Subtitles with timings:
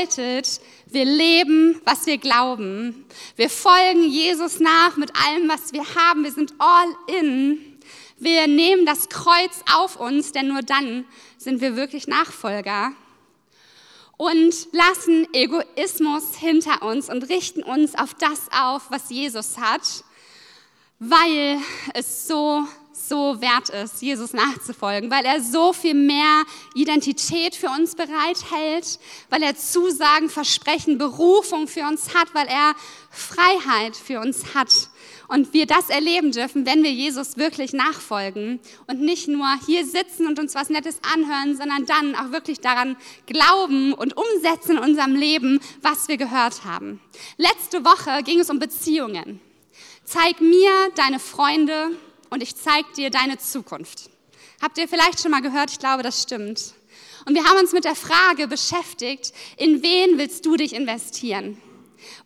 [0.00, 3.06] bedeutet, wir leben, was wir glauben.
[3.36, 6.24] Wir folgen Jesus nach mit allem, was wir haben.
[6.24, 7.78] Wir sind all in.
[8.18, 11.04] Wir nehmen das Kreuz auf uns, denn nur dann
[11.38, 12.92] sind wir wirklich Nachfolger.
[14.16, 20.04] Und lassen Egoismus hinter uns und richten uns auf das auf, was Jesus hat,
[20.98, 21.58] weil
[21.94, 22.66] es so
[23.10, 29.42] so wert ist, Jesus nachzufolgen, weil er so viel mehr Identität für uns bereithält, weil
[29.42, 32.74] er Zusagen, Versprechen, Berufung für uns hat, weil er
[33.10, 34.88] Freiheit für uns hat.
[35.26, 40.28] Und wir das erleben dürfen, wenn wir Jesus wirklich nachfolgen und nicht nur hier sitzen
[40.28, 42.96] und uns was Nettes anhören, sondern dann auch wirklich daran
[43.26, 47.00] glauben und umsetzen in unserem Leben, was wir gehört haben.
[47.36, 49.40] Letzte Woche ging es um Beziehungen.
[50.04, 51.90] Zeig mir deine Freunde,
[52.30, 54.08] und ich zeige dir deine Zukunft.
[54.62, 55.70] Habt ihr vielleicht schon mal gehört?
[55.70, 56.74] Ich glaube, das stimmt.
[57.26, 61.60] Und wir haben uns mit der Frage beschäftigt, in wen willst du dich investieren?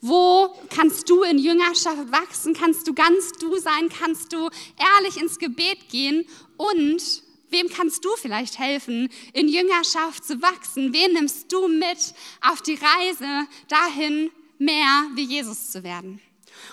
[0.00, 2.54] Wo kannst du in Jüngerschaft wachsen?
[2.54, 3.88] Kannst du ganz du sein?
[3.88, 4.48] Kannst du
[4.96, 6.26] ehrlich ins Gebet gehen?
[6.57, 7.02] Und
[7.51, 10.92] wem kannst du vielleicht helfen, in Jüngerschaft zu wachsen?
[10.92, 16.20] wen nimmst du mit auf die Reise dahin, mehr wie Jesus zu werden?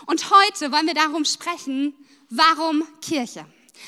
[0.06, 1.94] Und heute wollen wir darum sprechen,
[2.34, 3.46] Warum Kirche?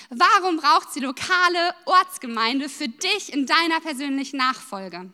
[0.09, 5.09] Warum braucht sie lokale Ortsgemeinde für dich in deiner persönlichen Nachfolge?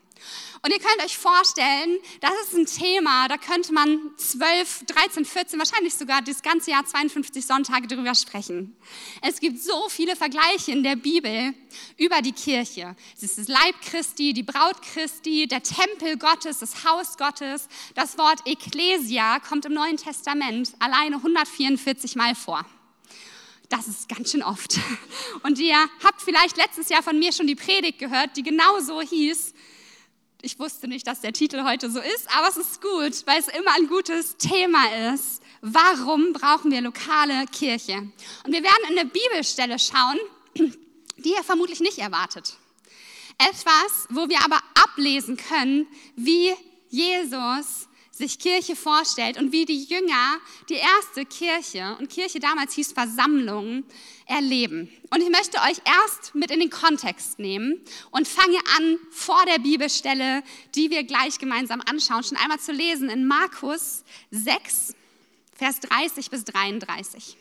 [0.63, 5.59] Und ihr könnt euch vorstellen, das ist ein Thema, da könnte man 12, 13, 14,
[5.59, 8.75] wahrscheinlich sogar das ganze Jahr 52 Sonntage darüber sprechen.
[9.21, 11.53] Es gibt so viele Vergleiche in der Bibel
[11.97, 12.95] über die Kirche.
[13.15, 17.67] Es ist das Leib Christi, die Braut Christi, der Tempel Gottes, das Haus Gottes.
[17.93, 22.65] Das Wort Ecclesia kommt im Neuen Testament alleine 144 Mal vor.
[23.69, 24.79] Das ist ganz schön oft.
[25.43, 28.99] Und ihr habt vielleicht letztes Jahr von mir schon die Predigt gehört, die genau so
[28.99, 29.53] hieß.
[30.41, 33.47] Ich wusste nicht, dass der Titel heute so ist, aber es ist gut, weil es
[33.49, 35.41] immer ein gutes Thema ist.
[35.61, 37.97] Warum brauchen wir lokale Kirche?
[37.97, 40.17] Und wir werden in eine Bibelstelle schauen,
[41.17, 42.55] die ihr vermutlich nicht erwartet.
[43.37, 46.53] Etwas, wo wir aber ablesen können, wie
[46.89, 47.88] Jesus
[48.19, 53.85] sich Kirche vorstellt und wie die Jünger die erste Kirche, und Kirche damals hieß Versammlung,
[54.25, 54.89] erleben.
[55.09, 57.81] Und ich möchte euch erst mit in den Kontext nehmen
[58.11, 60.43] und fange an vor der Bibelstelle,
[60.75, 64.93] die wir gleich gemeinsam anschauen, schon einmal zu lesen in Markus 6,
[65.55, 67.37] Vers 30 bis 33.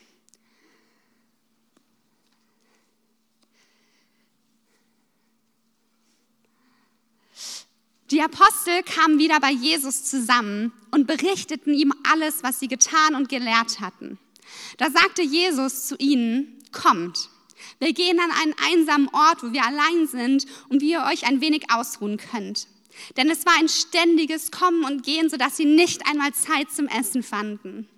[8.10, 13.28] Die Apostel kamen wieder bei Jesus zusammen und berichteten ihm alles, was sie getan und
[13.28, 14.18] gelehrt hatten.
[14.78, 17.28] Da sagte Jesus zu ihnen, kommt,
[17.78, 21.40] wir gehen an einen einsamen Ort, wo wir allein sind und wie ihr euch ein
[21.40, 22.66] wenig ausruhen könnt.
[23.16, 27.22] Denn es war ein ständiges Kommen und Gehen, sodass sie nicht einmal Zeit zum Essen
[27.22, 27.88] fanden.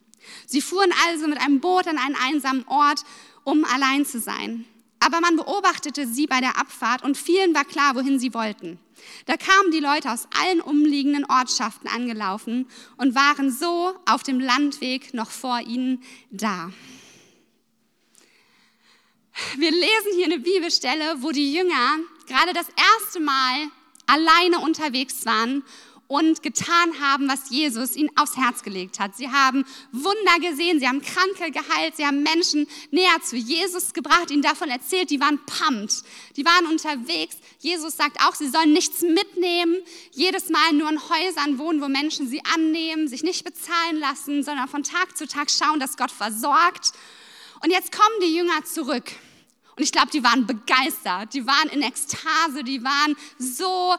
[0.47, 3.03] Sie fuhren also mit einem Boot an einen einsamen Ort,
[3.45, 4.67] um allein zu sein.
[5.01, 8.79] Aber man beobachtete sie bei der Abfahrt und vielen war klar, wohin sie wollten.
[9.25, 12.69] Da kamen die Leute aus allen umliegenden Ortschaften angelaufen
[12.99, 16.71] und waren so auf dem Landweg noch vor ihnen da.
[19.57, 22.67] Wir lesen hier eine Bibelstelle, wo die Jünger gerade das
[22.99, 23.69] erste Mal
[24.07, 25.63] alleine unterwegs waren
[26.11, 29.17] und getan haben, was Jesus ihnen aufs Herz gelegt hat.
[29.17, 34.33] Sie haben Wunder gesehen, sie haben Kranke geheilt, sie haben Menschen näher zu Jesus gebracht,
[34.33, 36.03] ihnen davon erzählt, die waren pumped,
[36.35, 37.37] die waren unterwegs.
[37.61, 39.77] Jesus sagt auch, sie sollen nichts mitnehmen,
[40.11, 44.67] jedes Mal nur in Häusern wohnen, wo Menschen sie annehmen, sich nicht bezahlen lassen, sondern
[44.67, 46.91] von Tag zu Tag schauen, dass Gott versorgt.
[47.63, 49.13] Und jetzt kommen die Jünger zurück.
[49.77, 53.95] Und ich glaube, die waren begeistert, die waren in Ekstase, die waren so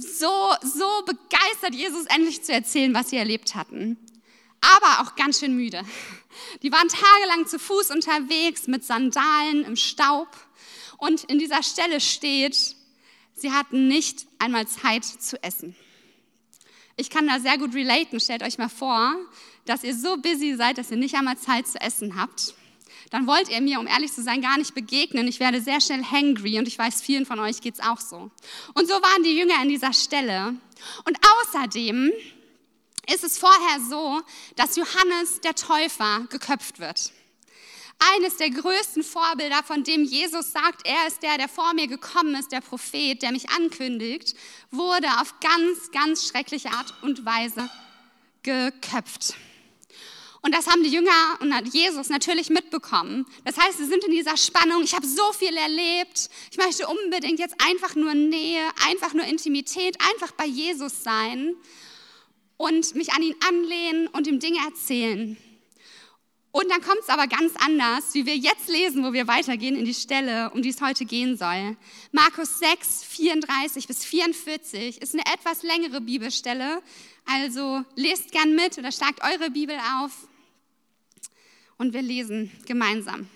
[0.00, 3.96] so, so begeistert, Jesus endlich zu erzählen, was sie erlebt hatten.
[4.60, 5.82] Aber auch ganz schön müde.
[6.62, 10.28] Die waren tagelang zu Fuß unterwegs mit Sandalen im Staub.
[10.98, 12.76] Und in dieser Stelle steht,
[13.34, 15.76] sie hatten nicht einmal Zeit zu essen.
[16.96, 18.20] Ich kann da sehr gut relaten.
[18.20, 19.14] Stellt euch mal vor,
[19.66, 22.54] dass ihr so busy seid, dass ihr nicht einmal Zeit zu essen habt
[23.10, 25.28] dann wollt ihr mir, um ehrlich zu sein, gar nicht begegnen.
[25.28, 28.30] Ich werde sehr schnell hangry und ich weiß, vielen von euch geht es auch so.
[28.74, 30.54] Und so waren die Jünger an dieser Stelle.
[31.04, 32.12] Und außerdem
[33.12, 34.20] ist es vorher so,
[34.56, 37.12] dass Johannes der Täufer geköpft wird.
[38.14, 42.34] Eines der größten Vorbilder, von dem Jesus sagt, er ist der, der vor mir gekommen
[42.34, 44.34] ist, der Prophet, der mich ankündigt,
[44.70, 47.70] wurde auf ganz, ganz schreckliche Art und Weise
[48.42, 49.34] geköpft.
[50.42, 53.26] Und das haben die Jünger und Jesus natürlich mitbekommen.
[53.44, 54.82] Das heißt, sie sind in dieser Spannung.
[54.82, 56.30] Ich habe so viel erlebt.
[56.50, 61.56] Ich möchte unbedingt jetzt einfach nur Nähe, einfach nur Intimität, einfach bei Jesus sein
[62.56, 65.36] und mich an ihn anlehnen und ihm Dinge erzählen.
[66.56, 69.84] Und dann kommt es aber ganz anders, wie wir jetzt lesen, wo wir weitergehen in
[69.84, 71.76] die Stelle, um die es heute gehen soll.
[72.12, 76.80] Markus 6, 34 bis 44 ist eine etwas längere Bibelstelle.
[77.26, 80.12] Also lest gern mit oder schlagt eure Bibel auf
[81.76, 83.28] und wir lesen gemeinsam.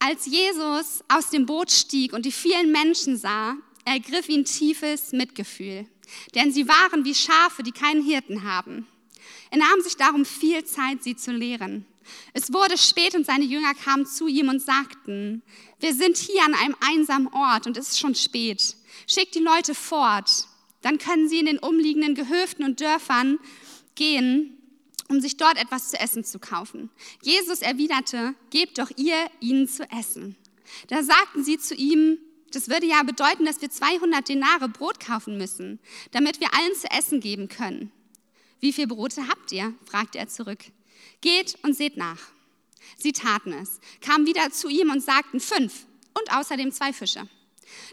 [0.00, 5.86] Als Jesus aus dem Boot stieg und die vielen Menschen sah, ergriff ihn tiefes Mitgefühl,
[6.34, 8.88] denn sie waren wie Schafe, die keinen Hirten haben.
[9.50, 11.86] Er nahm sich darum viel Zeit, sie zu lehren.
[12.32, 15.42] Es wurde spät und seine Jünger kamen zu ihm und sagten,
[15.78, 18.76] wir sind hier an einem einsamen Ort und es ist schon spät.
[19.06, 20.46] Schickt die Leute fort,
[20.82, 23.38] dann können sie in den umliegenden Gehöften und Dörfern
[23.94, 24.56] gehen,
[25.08, 26.90] um sich dort etwas zu essen zu kaufen.
[27.22, 30.36] Jesus erwiderte, gebt doch ihr ihnen zu essen.
[30.88, 32.18] Da sagten sie zu ihm,
[32.52, 35.78] das würde ja bedeuten, dass wir 200 Denare Brot kaufen müssen,
[36.12, 37.92] damit wir allen zu essen geben können.
[38.60, 39.74] Wie viele Brote habt ihr?
[39.86, 40.60] fragte er zurück.
[41.20, 42.18] Geht und seht nach.
[42.96, 45.86] Sie taten es, kamen wieder zu ihm und sagten fünf
[46.18, 47.28] und außerdem zwei Fische.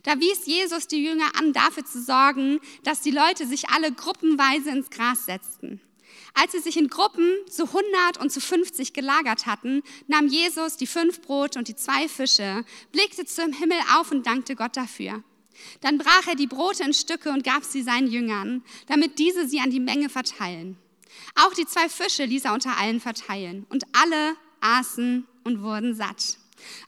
[0.04, 4.72] Da wies Jesus die Jünger an, dafür zu sorgen, dass die Leute sich alle gruppenweise
[4.72, 5.82] ins Gras setzten.
[6.34, 10.88] Als sie sich in Gruppen zu 100 und zu 50 gelagert hatten, nahm Jesus die
[10.88, 15.24] fünf Brote und die zwei Fische, blickte zum Himmel auf und dankte Gott dafür.
[15.82, 19.60] Dann brach er die Brote in Stücke und gab sie seinen Jüngern, damit diese sie
[19.60, 20.78] an die Menge verteilen.
[21.36, 26.38] Auch die zwei Fische ließ er unter allen verteilen und alle aßen und wurden satt.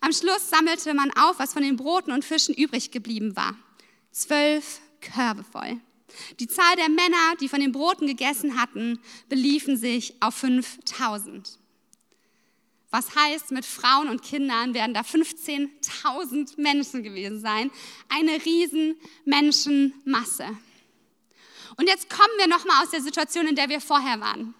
[0.02, 3.56] Am Schluss sammelte man auf, was von den Broten und Fischen übrig geblieben war.
[4.12, 5.80] Zwölf Körbe voll.
[6.40, 9.00] Die Zahl der Männer, die von den Broten gegessen hatten,
[9.30, 11.59] beliefen sich auf 5000.
[12.92, 17.70] Was heißt, mit Frauen und Kindern werden da 15.000 Menschen gewesen sein.
[18.10, 18.96] Eine riesen
[19.26, 20.48] Menschenmasse.
[21.78, 24.56] Und jetzt kommen wir nochmal aus der Situation, in der wir vorher waren.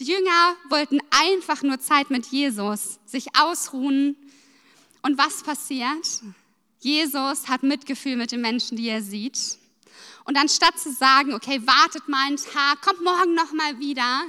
[0.00, 4.16] Die Jünger wollten einfach nur Zeit mit Jesus, sich ausruhen.
[5.02, 6.22] Und was passiert?
[6.80, 9.58] Jesus hat Mitgefühl mit den Menschen, die er sieht.
[10.24, 14.24] Und anstatt zu sagen, okay, wartet mal einen Tag, kommt morgen nochmal wieder,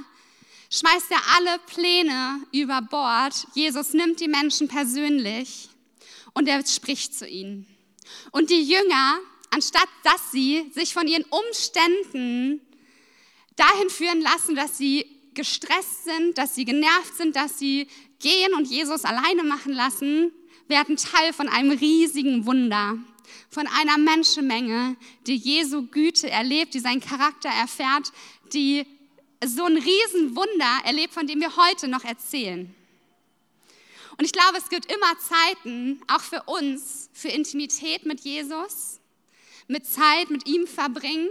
[0.74, 3.46] schmeißt er alle Pläne über Bord.
[3.54, 5.68] Jesus nimmt die Menschen persönlich
[6.32, 7.66] und er spricht zu ihnen.
[8.32, 9.18] Und die Jünger,
[9.50, 12.60] anstatt dass sie sich von ihren Umständen
[13.56, 17.86] dahin führen lassen, dass sie gestresst sind, dass sie genervt sind, dass sie
[18.18, 20.32] gehen und Jesus alleine machen lassen,
[20.66, 22.98] werden Teil von einem riesigen Wunder,
[23.48, 28.12] von einer Menschenmenge, die Jesu Güte erlebt, die seinen Charakter erfährt,
[28.52, 28.86] die
[29.46, 32.74] so ein Riesenwunder erlebt, von dem wir heute noch erzählen.
[34.16, 39.00] Und ich glaube, es gibt immer Zeiten, auch für uns, für Intimität mit Jesus,
[39.66, 41.28] mit Zeit mit ihm verbringen.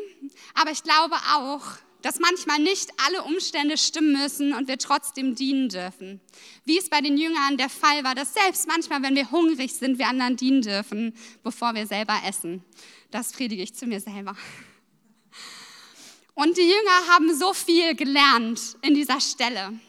[0.53, 1.61] Aber ich glaube auch,
[2.01, 6.19] dass manchmal nicht alle Umstände stimmen müssen und wir trotzdem dienen dürfen.
[6.65, 9.97] Wie es bei den Jüngern der Fall war, dass selbst manchmal, wenn wir hungrig sind,
[9.97, 12.63] wir anderen dienen dürfen, bevor wir selber essen.
[13.11, 14.35] Das predige ich zu mir selber.
[16.35, 19.79] Und die Jünger haben so viel gelernt in dieser Stelle.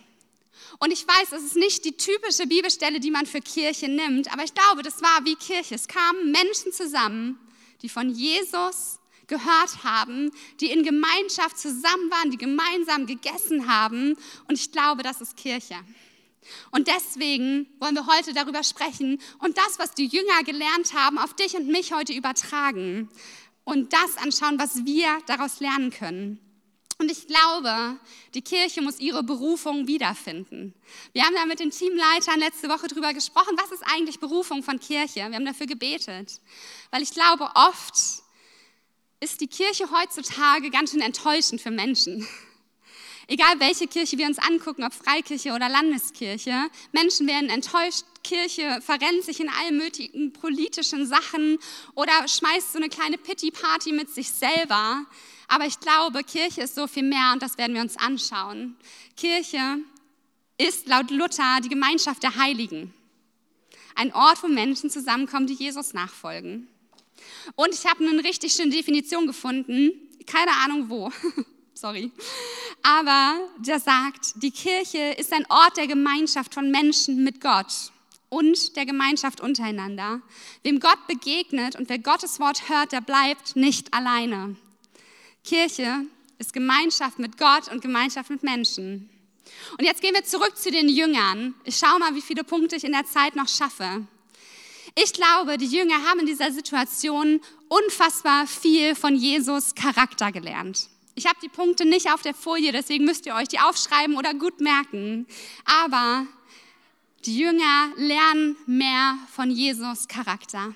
[0.78, 4.44] Und ich weiß, es ist nicht die typische Bibelstelle, die man für Kirche nimmt, aber
[4.44, 5.74] ich glaube, das war wie Kirche.
[5.74, 7.38] Es kamen Menschen zusammen,
[7.80, 10.30] die von Jesus gehört haben,
[10.60, 14.16] die in Gemeinschaft zusammen waren, die gemeinsam gegessen haben.
[14.48, 15.76] Und ich glaube, das ist Kirche.
[16.70, 21.34] Und deswegen wollen wir heute darüber sprechen und das, was die Jünger gelernt haben, auf
[21.34, 23.08] dich und mich heute übertragen
[23.64, 26.38] und das anschauen, was wir daraus lernen können.
[26.98, 27.98] Und ich glaube,
[28.34, 30.74] die Kirche muss ihre Berufung wiederfinden.
[31.12, 34.78] Wir haben da mit den Teamleitern letzte Woche drüber gesprochen, was ist eigentlich Berufung von
[34.78, 35.16] Kirche?
[35.16, 36.40] Wir haben dafür gebetet,
[36.92, 37.94] weil ich glaube, oft
[39.18, 42.26] ist die Kirche heutzutage ganz schön enttäuschend für Menschen.
[43.26, 49.24] Egal welche Kirche wir uns angucken, ob Freikirche oder Landeskirche, Menschen werden enttäuscht, Kirche verrennt
[49.24, 51.58] sich in allen möglichen politischen Sachen
[51.94, 55.06] oder schmeißt so eine kleine Pity-Party mit sich selber.
[55.48, 58.76] Aber ich glaube, Kirche ist so viel mehr und das werden wir uns anschauen.
[59.16, 59.78] Kirche
[60.58, 62.92] ist laut Luther die Gemeinschaft der Heiligen.
[63.94, 66.68] Ein Ort, wo Menschen zusammenkommen, die Jesus nachfolgen.
[67.54, 69.92] Und ich habe eine richtig schöne Definition gefunden,
[70.26, 71.10] keine Ahnung wo,
[71.74, 72.10] sorry.
[72.82, 77.92] Aber der sagt, die Kirche ist ein Ort der Gemeinschaft von Menschen mit Gott
[78.28, 80.20] und der Gemeinschaft untereinander.
[80.62, 84.56] Wem Gott begegnet und wer Gottes Wort hört, der bleibt nicht alleine.
[85.44, 86.06] Kirche
[86.38, 89.08] ist Gemeinschaft mit Gott und Gemeinschaft mit Menschen.
[89.78, 91.54] Und jetzt gehen wir zurück zu den Jüngern.
[91.64, 94.06] Ich schaue mal, wie viele Punkte ich in der Zeit noch schaffe.
[94.96, 100.88] Ich glaube, die Jünger haben in dieser Situation unfassbar viel von Jesus Charakter gelernt.
[101.16, 104.34] Ich habe die Punkte nicht auf der Folie, deswegen müsst ihr euch die aufschreiben oder
[104.34, 105.26] gut merken.
[105.64, 106.26] Aber
[107.24, 110.74] die Jünger lernen mehr von Jesus Charakter.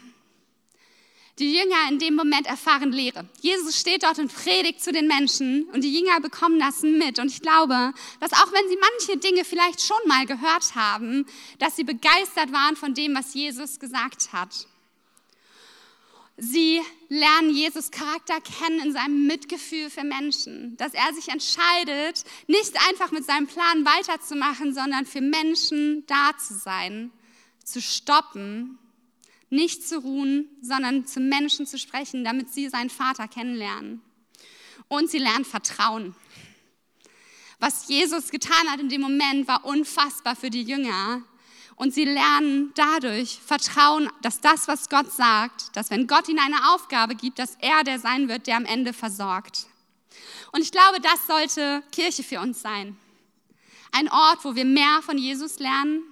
[1.38, 3.28] Die Jünger in dem Moment erfahren Lehre.
[3.40, 7.18] Jesus steht dort und predigt zu den Menschen und die Jünger bekommen das mit.
[7.18, 11.26] Und ich glaube, dass auch wenn sie manche Dinge vielleicht schon mal gehört haben,
[11.58, 14.66] dass sie begeistert waren von dem, was Jesus gesagt hat.
[16.38, 22.74] Sie lernen Jesus Charakter kennen in seinem Mitgefühl für Menschen, dass er sich entscheidet, nicht
[22.88, 27.10] einfach mit seinem Plan weiterzumachen, sondern für Menschen da zu sein,
[27.64, 28.78] zu stoppen
[29.50, 34.02] nicht zu ruhen, sondern zu Menschen zu sprechen, damit sie seinen Vater kennenlernen.
[34.88, 36.14] Und sie lernen Vertrauen.
[37.58, 41.22] Was Jesus getan hat in dem Moment, war unfassbar für die Jünger.
[41.78, 46.74] Und sie lernen dadurch Vertrauen, dass das, was Gott sagt, dass wenn Gott ihnen eine
[46.74, 49.66] Aufgabe gibt, dass er der sein wird, der am Ende versorgt.
[50.50, 52.96] Und ich glaube, das sollte Kirche für uns sein.
[53.92, 56.02] Ein Ort, wo wir mehr von Jesus lernen,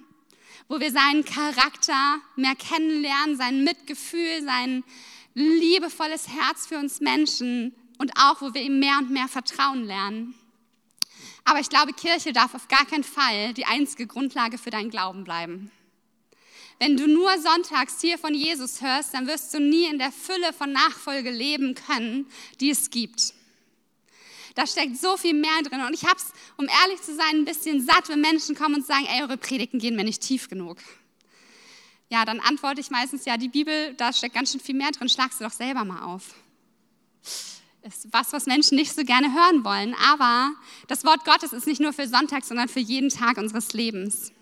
[0.69, 4.85] wo wir seinen Charakter mehr kennenlernen, sein Mitgefühl, sein
[5.33, 10.33] liebevolles Herz für uns Menschen und auch, wo wir ihm mehr und mehr vertrauen lernen.
[11.49, 15.23] Aber ich glaube, Kirche darf auf gar keinen Fall die einzige Grundlage für deinen Glauben
[15.23, 15.71] bleiben.
[16.77, 20.51] Wenn du nur sonntags hier von Jesus hörst, dann wirst du nie in der Fülle
[20.51, 23.33] von Nachfolge leben können, die es gibt.
[24.55, 25.79] Da steckt so viel mehr drin.
[25.85, 28.85] Und ich habe es, um ehrlich zu sein, ein bisschen satt, wenn Menschen kommen und
[28.85, 30.79] sagen, ey, eure Predigten gehen mir nicht tief genug.
[32.09, 35.07] Ja, dann antworte ich meistens, ja, die Bibel, da steckt ganz schön viel mehr drin,
[35.07, 36.35] schlag sie doch selber mal auf.
[37.87, 39.95] Ist was, was Menschen nicht so gerne hören wollen.
[40.11, 40.51] Aber
[40.89, 44.33] das Wort Gottes ist nicht nur für Sonntag, sondern für jeden Tag unseres Lebens.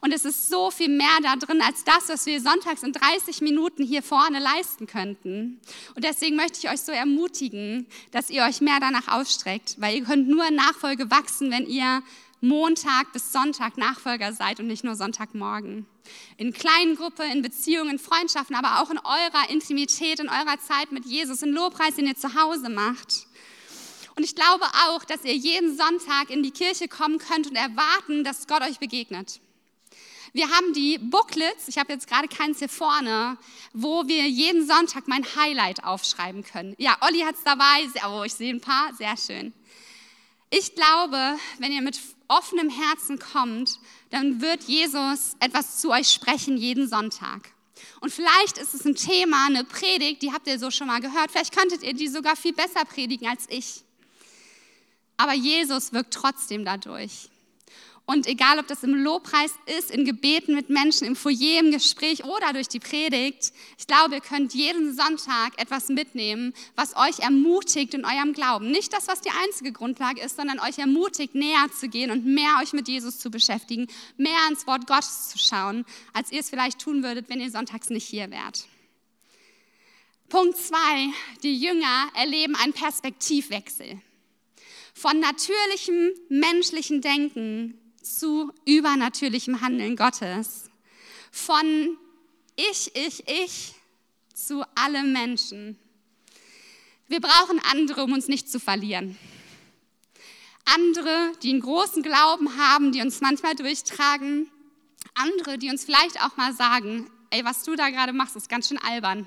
[0.00, 3.42] Und es ist so viel mehr da drin als das, was wir sonntags in 30
[3.42, 5.60] Minuten hier vorne leisten könnten.
[5.94, 10.04] Und deswegen möchte ich euch so ermutigen, dass ihr euch mehr danach ausstreckt, weil ihr
[10.04, 12.02] könnt nur in Nachfolge wachsen, wenn ihr
[12.44, 15.86] Montag bis Sonntag Nachfolger seid und nicht nur Sonntagmorgen.
[16.36, 20.90] In kleinen Gruppen, in Beziehungen, in Freundschaften, aber auch in eurer Intimität, in eurer Zeit
[20.90, 23.28] mit Jesus, in Lobpreis, den ihr zu Hause macht.
[24.16, 28.24] Und ich glaube auch, dass ihr jeden Sonntag in die Kirche kommen könnt und erwarten,
[28.24, 29.40] dass Gott euch begegnet.
[30.32, 33.38] Wir haben die Booklets, ich habe jetzt gerade keins hier vorne,
[33.72, 36.74] wo wir jeden Sonntag mein Highlight aufschreiben können.
[36.76, 39.54] Ja, Olli hat es dabei, oh, ich sehe ein paar, sehr schön.
[40.50, 41.98] Ich glaube, wenn ihr mit
[42.32, 43.78] offenem Herzen kommt,
[44.10, 47.50] dann wird Jesus etwas zu euch sprechen jeden Sonntag.
[48.00, 51.30] Und vielleicht ist es ein Thema, eine Predigt, die habt ihr so schon mal gehört.
[51.30, 53.82] Vielleicht könntet ihr die sogar viel besser predigen als ich.
[55.16, 57.28] Aber Jesus wirkt trotzdem dadurch.
[58.04, 62.24] Und egal, ob das im Lobpreis ist, in Gebeten mit Menschen, im Foyer, im Gespräch
[62.24, 67.94] oder durch die Predigt, ich glaube, ihr könnt jeden Sonntag etwas mitnehmen, was euch ermutigt
[67.94, 68.72] in eurem Glauben.
[68.72, 72.58] Nicht das, was die einzige Grundlage ist, sondern euch ermutigt, näher zu gehen und mehr
[72.60, 76.80] euch mit Jesus zu beschäftigen, mehr ins Wort Gottes zu schauen, als ihr es vielleicht
[76.80, 78.66] tun würdet, wenn ihr sonntags nicht hier wärt.
[80.28, 81.08] Punkt zwei:
[81.44, 84.00] Die Jünger erleben einen Perspektivwechsel.
[84.94, 90.70] Von natürlichem menschlichen Denken zu übernatürlichem Handeln Gottes.
[91.30, 91.96] Von
[92.56, 93.74] ich, ich, ich
[94.34, 95.78] zu alle Menschen.
[97.08, 99.16] Wir brauchen andere, um uns nicht zu verlieren.
[100.64, 104.48] Andere, die einen großen Glauben haben, die uns manchmal durchtragen.
[105.14, 108.68] Andere, die uns vielleicht auch mal sagen, ey, was du da gerade machst, ist ganz
[108.68, 109.26] schön albern.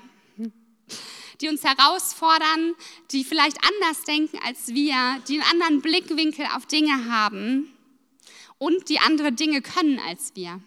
[1.41, 2.75] Die uns herausfordern,
[3.11, 7.74] die vielleicht anders denken als wir, die einen anderen Blickwinkel auf Dinge haben
[8.57, 10.61] und die andere Dinge können als wir.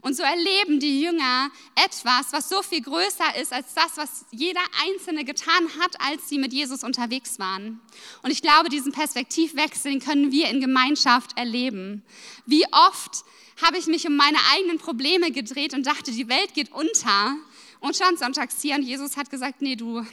[0.00, 4.62] Und so erleben die Jünger etwas, was so viel größer ist als das, was jeder
[4.86, 7.80] Einzelne getan hat, als sie mit Jesus unterwegs waren.
[8.22, 12.02] Und ich glaube, diesen Perspektivwechsel können wir in Gemeinschaft erleben.
[12.46, 13.24] Wie oft
[13.62, 17.36] habe ich mich um meine eigenen Probleme gedreht und dachte, die Welt geht unter
[17.80, 20.04] und stand sonntags hier und Jesus hat gesagt, nee, du,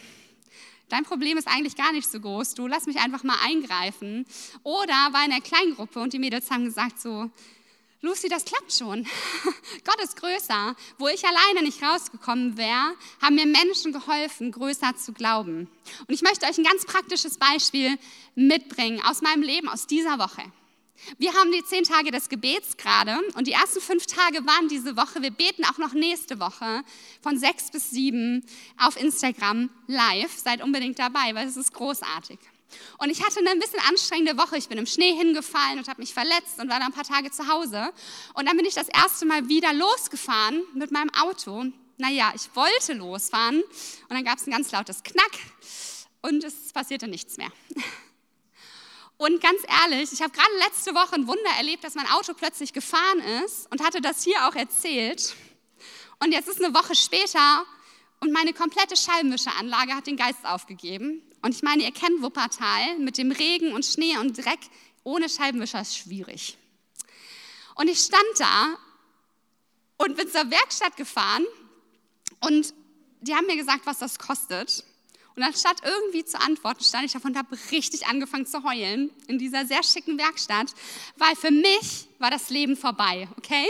[0.91, 4.25] dein Problem ist eigentlich gar nicht so groß, du lass mich einfach mal eingreifen.
[4.63, 7.29] Oder war in der Kleingruppe und die Mädels haben gesagt so,
[8.03, 9.05] Lucy, das klappt schon.
[9.86, 10.75] Gott ist größer.
[10.98, 15.69] Wo ich alleine nicht rausgekommen wäre, haben mir Menschen geholfen, größer zu glauben.
[16.07, 18.00] Und ich möchte euch ein ganz praktisches Beispiel
[18.33, 20.41] mitbringen aus meinem Leben, aus dieser Woche.
[21.17, 24.96] Wir haben die zehn Tage des Gebets gerade und die ersten fünf Tage waren diese
[24.96, 25.22] Woche.
[25.22, 26.84] Wir beten auch noch nächste Woche
[27.22, 28.46] von sechs bis sieben
[28.77, 30.31] auf Instagram live.
[30.38, 32.39] Seid unbedingt dabei, weil es ist großartig.
[32.98, 34.58] Und ich hatte eine ein bisschen anstrengende Woche.
[34.58, 37.31] Ich bin im Schnee hingefallen und habe mich verletzt und war dann ein paar Tage
[37.31, 37.91] zu Hause.
[38.34, 41.65] Und dann bin ich das erste Mal wieder losgefahren mit meinem Auto.
[41.98, 45.31] Naja, ich wollte losfahren und dann gab es ein ganz lautes Knack
[46.22, 47.51] und es passierte nichts mehr.
[49.21, 52.73] Und ganz ehrlich, ich habe gerade letzte Woche ein Wunder erlebt, dass mein Auto plötzlich
[52.73, 55.35] gefahren ist und hatte das hier auch erzählt.
[56.17, 57.63] Und jetzt ist eine Woche später
[58.19, 61.21] und meine komplette Scheibenwischeranlage hat den Geist aufgegeben.
[61.43, 64.59] Und ich meine, ihr kennt Wuppertal mit dem Regen und Schnee und Dreck.
[65.03, 66.57] Ohne Scheibenwischer ist schwierig.
[67.75, 68.75] Und ich stand da
[69.97, 71.45] und bin zur Werkstatt gefahren
[72.39, 72.73] und
[73.19, 74.83] die haben mir gesagt, was das kostet.
[75.35, 79.39] Und anstatt irgendwie zu antworten, stand ich davon und habe richtig angefangen zu heulen in
[79.39, 80.73] dieser sehr schicken Werkstatt,
[81.15, 83.65] weil für mich war das Leben vorbei, okay?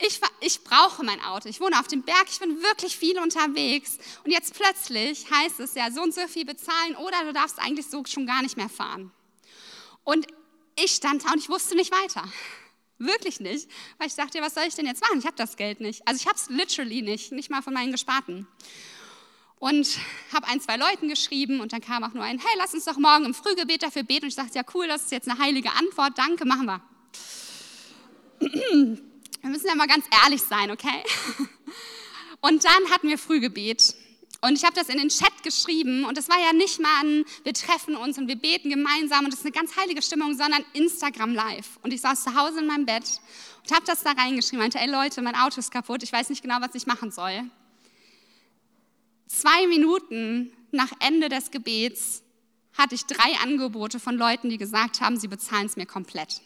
[0.00, 1.48] Ich, ich brauche mein Auto.
[1.48, 3.98] Ich wohne auf dem Berg, ich bin wirklich viel unterwegs.
[4.24, 7.86] Und jetzt plötzlich heißt es ja, so und so viel bezahlen oder du darfst eigentlich
[7.86, 9.12] so schon gar nicht mehr fahren.
[10.02, 10.26] Und
[10.76, 12.24] ich stand da und ich wusste nicht weiter.
[12.98, 13.68] Wirklich nicht.
[13.98, 15.18] Weil ich dachte, was soll ich denn jetzt machen?
[15.18, 16.06] Ich habe das Geld nicht.
[16.06, 18.46] Also ich habe es literally nicht, nicht mal von meinen Gesparten.
[19.58, 19.98] Und
[20.32, 22.98] habe ein, zwei Leuten geschrieben und dann kam auch nur ein, hey, lass uns doch
[22.98, 24.24] morgen im Frühgebet dafür beten.
[24.24, 26.82] Und ich dachte, ja cool, das ist jetzt eine heilige Antwort, danke, machen wir.
[28.40, 31.02] Wir müssen ja mal ganz ehrlich sein, okay?
[32.40, 33.94] Und dann hatten wir Frühgebet.
[34.42, 37.24] Und ich habe das in den Chat geschrieben und es war ja nicht mal ein,
[37.44, 40.62] wir treffen uns und wir beten gemeinsam und es ist eine ganz heilige Stimmung, sondern
[40.74, 41.78] Instagram live.
[41.82, 43.04] Und ich saß zu Hause in meinem Bett
[43.62, 46.42] und habe das da reingeschrieben, meinte, ey Leute, mein Auto ist kaputt, ich weiß nicht
[46.42, 47.44] genau, was ich machen soll.
[49.26, 52.22] Zwei Minuten nach Ende des Gebets
[52.76, 56.40] hatte ich drei Angebote von Leuten, die gesagt haben, sie bezahlen es mir komplett.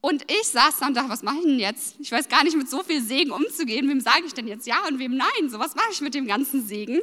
[0.00, 1.96] Und ich saß da und dachte, was mache ich denn jetzt?
[1.98, 3.88] Ich weiß gar nicht, mit so viel Segen umzugehen.
[3.88, 5.50] Wem sage ich denn jetzt ja und wem nein?
[5.50, 7.00] So was mache ich mit dem ganzen Segen?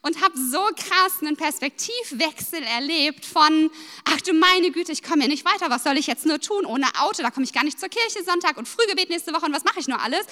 [0.00, 3.70] Und habe so krass einen Perspektivwechsel erlebt von,
[4.04, 6.64] ach du meine Güte, ich komme hier nicht weiter, was soll ich jetzt nur tun?
[6.64, 9.52] Ohne Auto, da komme ich gar nicht zur Kirche Sonntag und Frühgebet nächste Woche und
[9.52, 10.26] was mache ich nur alles?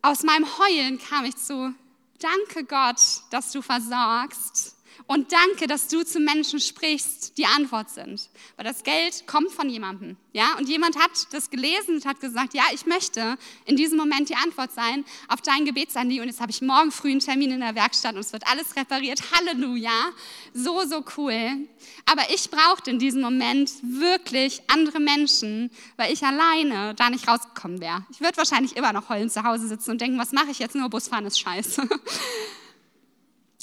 [0.00, 1.74] Aus meinem Heulen kam ich zu,
[2.20, 3.00] danke Gott,
[3.30, 4.76] dass du versorgst
[5.08, 8.28] und danke, dass du zu Menschen sprichst, die Antwort sind.
[8.56, 10.18] Weil das Geld kommt von jemandem.
[10.34, 10.56] Ja?
[10.58, 14.34] Und jemand hat das gelesen und hat gesagt, ja, ich möchte in diesem Moment die
[14.34, 16.24] Antwort sein auf dein Gebetsanliegen.
[16.24, 18.76] Und jetzt habe ich morgen früh einen Termin in der Werkstatt und es wird alles
[18.76, 19.22] repariert.
[19.32, 20.10] Halleluja.
[20.52, 21.66] So, so cool.
[22.04, 27.80] Aber ich brauchte in diesem Moment wirklich andere Menschen, weil ich alleine da nicht rausgekommen
[27.80, 28.04] wäre.
[28.10, 30.74] Ich würde wahrscheinlich immer noch heulen zu Hause sitzen und denken, was mache ich jetzt?
[30.74, 31.88] Nur Busfahren ist scheiße.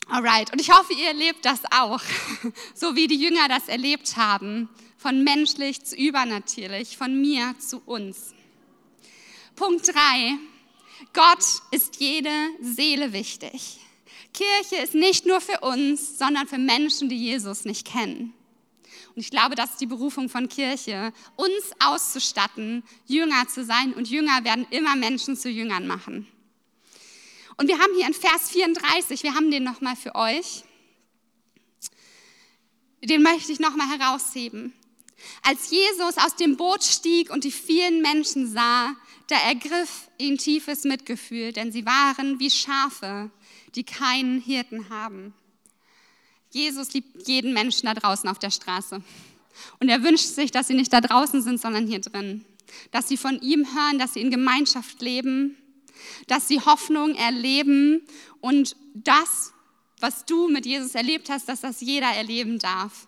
[0.07, 2.01] Alright, und ich hoffe, ihr erlebt das auch,
[2.75, 8.33] so wie die Jünger das erlebt haben, von menschlich zu übernatürlich, von mir zu uns.
[9.55, 10.37] Punkt drei:
[11.13, 12.29] Gott ist jede
[12.61, 13.79] Seele wichtig.
[14.33, 18.33] Kirche ist nicht nur für uns, sondern für Menschen, die Jesus nicht kennen.
[19.15, 23.93] Und ich glaube, das ist die Berufung von Kirche, uns auszustatten, Jünger zu sein.
[23.93, 26.27] Und Jünger werden immer Menschen zu Jüngern machen.
[27.57, 30.63] Und wir haben hier in Vers 34, wir haben den nochmal für euch.
[33.01, 34.73] Den möchte ich nochmal herausheben.
[35.43, 38.95] Als Jesus aus dem Boot stieg und die vielen Menschen sah,
[39.27, 43.31] da ergriff ihn tiefes Mitgefühl, denn sie waren wie Schafe,
[43.75, 45.33] die keinen Hirten haben.
[46.51, 49.01] Jesus liebt jeden Menschen da draußen auf der Straße.
[49.79, 52.45] Und er wünscht sich, dass sie nicht da draußen sind, sondern hier drin.
[52.91, 55.57] Dass sie von ihm hören, dass sie in Gemeinschaft leben
[56.27, 58.01] dass sie Hoffnung erleben
[58.41, 59.53] und das,
[59.99, 63.07] was du mit Jesus erlebt hast, dass das jeder erleben darf.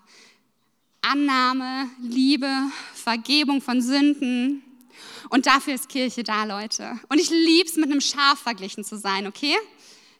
[1.02, 2.52] Annahme, Liebe,
[2.94, 4.64] Vergebung von Sünden.
[5.30, 7.00] Und dafür ist Kirche da, Leute.
[7.10, 9.56] Und ich liebe es, mit einem Schaf verglichen zu sein, okay?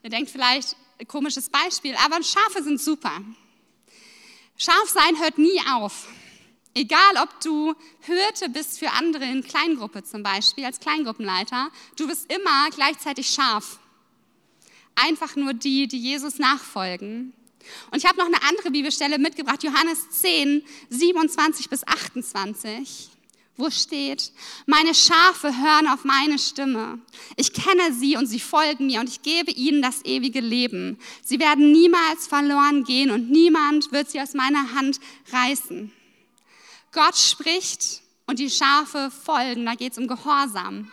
[0.02, 3.12] Ihr denkt vielleicht, komisches Beispiel, aber Schafe sind super.
[4.56, 6.08] Schaf sein hört nie auf.
[6.78, 12.32] Egal, ob du Hürte bist für andere in Kleingruppe zum Beispiel, als Kleingruppenleiter, du bist
[12.32, 13.80] immer gleichzeitig scharf.
[14.94, 17.32] Einfach nur die, die Jesus nachfolgen.
[17.90, 23.10] Und ich habe noch eine andere Bibelstelle mitgebracht, Johannes 10, 27 bis 28,
[23.56, 24.30] wo steht,
[24.66, 27.00] meine Schafe hören auf meine Stimme.
[27.34, 31.00] Ich kenne sie und sie folgen mir und ich gebe ihnen das ewige Leben.
[31.24, 35.00] Sie werden niemals verloren gehen und niemand wird sie aus meiner Hand
[35.32, 35.92] reißen.
[36.92, 40.90] Gott spricht und die Schafe folgen, da geht es um Gehorsam.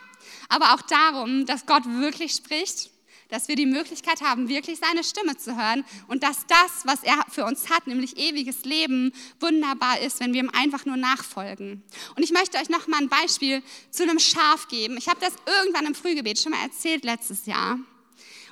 [0.49, 2.91] Aber auch darum, dass Gott wirklich spricht,
[3.29, 7.17] dass wir die Möglichkeit haben, wirklich seine Stimme zu hören und dass das, was er
[7.29, 11.83] für uns hat, nämlich ewiges Leben, wunderbar ist, wenn wir ihm einfach nur nachfolgen.
[12.15, 14.97] Und ich möchte euch noch mal ein Beispiel zu einem Schaf geben.
[14.97, 17.79] Ich habe das irgendwann im Frühgebet schon mal erzählt letztes Jahr.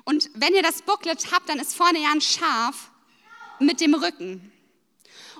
[0.05, 2.91] Und wenn ihr das Booklet habt, dann ist vorne ja ein Schaf
[3.59, 4.52] mit dem Rücken.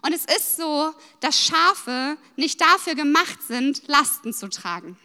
[0.04, 4.98] Und es ist so, dass Schafe nicht dafür gemacht sind, Lasten zu tragen.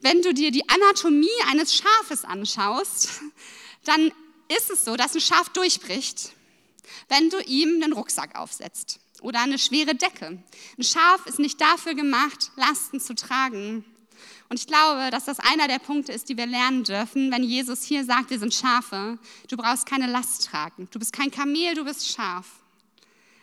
[0.00, 3.22] Wenn du dir die Anatomie eines Schafes anschaust,
[3.84, 4.12] dann
[4.54, 6.32] ist es so, dass ein Schaf durchbricht,
[7.08, 10.38] wenn du ihm einen Rucksack aufsetzt oder eine schwere Decke.
[10.76, 13.84] Ein Schaf ist nicht dafür gemacht, Lasten zu tragen.
[14.50, 17.82] Und ich glaube, dass das einer der Punkte ist, die wir lernen dürfen, wenn Jesus
[17.82, 19.18] hier sagt, wir sind Schafe.
[19.48, 20.88] Du brauchst keine Last tragen.
[20.90, 22.46] Du bist kein Kamel, du bist Schaf.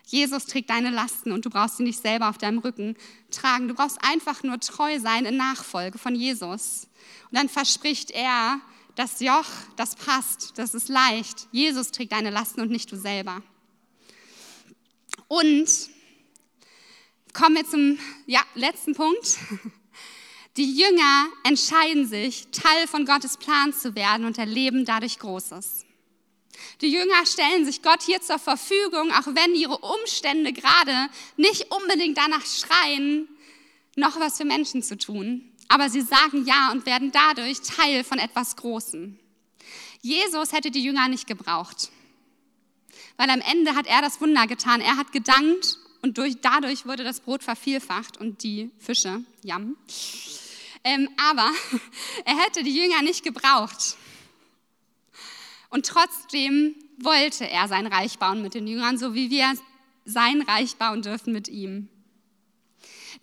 [0.05, 2.95] Jesus trägt deine Lasten und du brauchst sie nicht selber auf deinem Rücken
[3.31, 3.67] tragen.
[3.67, 6.87] Du brauchst einfach nur treu sein in Nachfolge von Jesus.
[7.29, 8.59] Und dann verspricht er,
[8.95, 11.47] das Joch, das passt, das ist leicht.
[11.51, 13.41] Jesus trägt deine Lasten und nicht du selber.
[15.27, 15.67] Und
[17.33, 19.37] kommen wir zum ja, letzten Punkt.
[20.57, 25.84] Die Jünger entscheiden sich, Teil von Gottes Plan zu werden und erleben dadurch Großes.
[26.81, 32.17] Die Jünger stellen sich Gott hier zur Verfügung, auch wenn ihre Umstände gerade nicht unbedingt
[32.17, 33.27] danach schreien,
[33.95, 35.51] noch was für Menschen zu tun.
[35.67, 39.17] Aber sie sagen ja und werden dadurch Teil von etwas Großem.
[40.01, 41.89] Jesus hätte die Jünger nicht gebraucht,
[43.17, 44.81] weil am Ende hat er das Wunder getan.
[44.81, 49.75] Er hat gedankt und durch, dadurch wurde das Brot vervielfacht und die Fische, jam.
[50.83, 51.49] Ähm, aber
[52.25, 53.97] er hätte die Jünger nicht gebraucht.
[55.75, 59.51] Und trotzdem wollte er sein Reich bauen mit den Jüngern, so wie wir
[60.05, 61.89] sein Reich bauen dürfen mit ihm.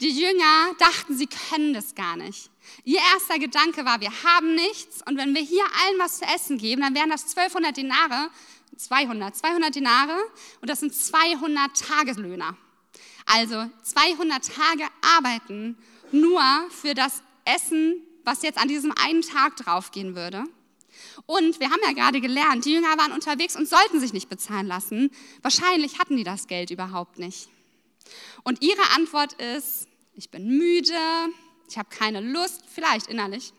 [0.03, 2.51] Die Jünger dachten, sie können das gar nicht.
[2.85, 6.59] Ihr erster Gedanke war, wir haben nichts und wenn wir hier allen was zu essen
[6.59, 8.29] geben, dann wären das 1200 Dinare,
[8.77, 10.19] 200, 200 Dinare
[10.61, 12.55] und das sind 200 Tageslöhner.
[13.25, 14.85] Also 200 Tage
[15.17, 15.79] arbeiten
[16.11, 20.45] nur für das Essen, was jetzt an diesem einen Tag draufgehen würde.
[21.27, 24.67] Und wir haben ja gerade gelernt, die Jünger waren unterwegs und sollten sich nicht bezahlen
[24.67, 25.11] lassen.
[25.43, 27.49] Wahrscheinlich hatten die das Geld überhaupt nicht.
[28.43, 30.95] Und ihre Antwort ist, ich bin müde,
[31.69, 33.53] ich habe keine Lust, vielleicht innerlich.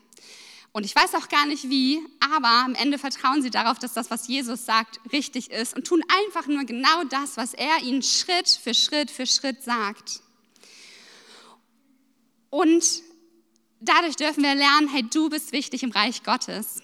[0.72, 4.10] Und ich weiß auch gar nicht wie, aber am Ende vertrauen sie darauf, dass das,
[4.10, 8.48] was Jesus sagt, richtig ist und tun einfach nur genau das, was er ihnen Schritt
[8.48, 10.20] für Schritt für Schritt sagt.
[12.50, 13.02] Und
[13.80, 16.82] dadurch dürfen wir lernen, hey, du bist wichtig im Reich Gottes.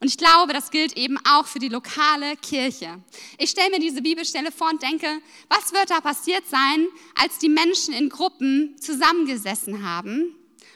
[0.00, 3.00] Und ich glaube, das gilt eben auch für die lokale Kirche.
[3.38, 6.88] Ich stelle mir diese Bibelstelle vor und denke, was wird da passiert sein,
[7.20, 10.34] als die Menschen in Gruppen zusammengesessen haben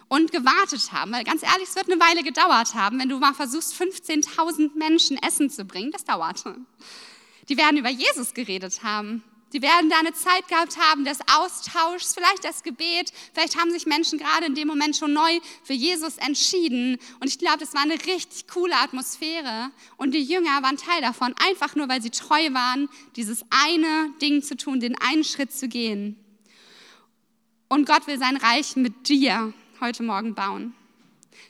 [0.08, 1.12] und gewartet haben?
[1.12, 5.16] Weil ganz ehrlich, es wird eine Weile gedauert haben, wenn du mal versuchst, 15.000 Menschen
[5.22, 5.90] Essen zu bringen.
[5.90, 6.56] Das dauerte.
[7.48, 9.24] Die werden über Jesus geredet haben.
[9.52, 13.12] Die werden da eine Zeit gehabt haben des Austauschs, vielleicht das Gebet.
[13.34, 16.98] Vielleicht haben sich Menschen gerade in dem Moment schon neu für Jesus entschieden.
[17.20, 19.70] Und ich glaube, das war eine richtig coole Atmosphäre.
[19.98, 24.42] Und die Jünger waren Teil davon, einfach nur, weil sie treu waren, dieses eine Ding
[24.42, 26.16] zu tun, den einen Schritt zu gehen.
[27.68, 30.74] Und Gott will sein Reich mit dir heute Morgen bauen.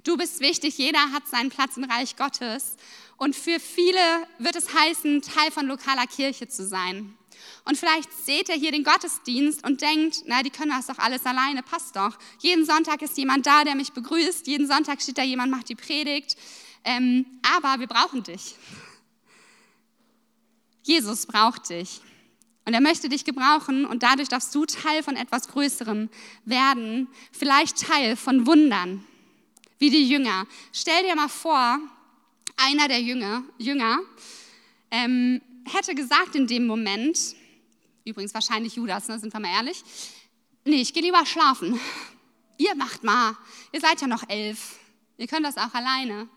[0.05, 2.77] Du bist wichtig, jeder hat seinen Platz im Reich Gottes.
[3.17, 4.01] Und für viele
[4.39, 7.17] wird es heißen, Teil von lokaler Kirche zu sein.
[7.65, 11.25] Und vielleicht seht ihr hier den Gottesdienst und denkt, na, die können das doch alles
[11.25, 12.19] alleine, passt doch.
[12.41, 14.47] Jeden Sonntag ist jemand da, der mich begrüßt.
[14.47, 16.37] Jeden Sonntag steht da jemand, macht die Predigt.
[16.85, 17.25] Ähm,
[17.57, 18.57] aber wir brauchen dich.
[20.83, 22.01] Jesus braucht dich.
[22.65, 26.09] Und er möchte dich gebrauchen und dadurch darfst du Teil von etwas Größerem
[26.45, 27.09] werden.
[27.33, 29.05] Vielleicht Teil von Wundern,
[29.79, 30.47] wie die Jünger.
[30.73, 31.79] Stell dir mal vor,
[32.57, 34.01] einer der Jünger, Jünger
[34.91, 37.35] ähm, hätte gesagt in dem Moment,
[38.05, 39.83] übrigens wahrscheinlich Judas, ne, sind wir mal ehrlich,
[40.65, 41.79] nee, ich gehe lieber schlafen.
[42.59, 43.37] Ihr macht mal,
[43.73, 44.77] ihr seid ja noch elf,
[45.17, 46.29] ihr könnt das auch alleine.